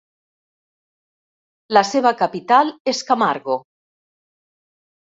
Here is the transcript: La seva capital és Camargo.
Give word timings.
La 1.79 1.83
seva 1.91 2.15
capital 2.25 2.75
és 2.95 3.05
Camargo. 3.13 3.61